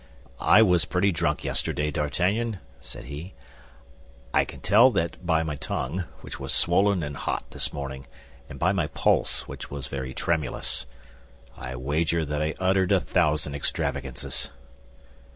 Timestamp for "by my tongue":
5.23-6.05